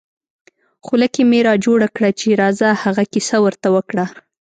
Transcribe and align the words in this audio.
خوله 0.85 1.07
کې 1.13 1.21
مې 1.29 1.39
را 1.47 1.53
جوړه 1.65 1.87
کړه 1.95 2.09
چې 2.19 2.37
راځه 2.41 2.67
هغه 2.83 3.03
کیسه 3.13 3.37
ور 3.41 3.55
ته 3.63 3.67
وکړه. 3.75 4.05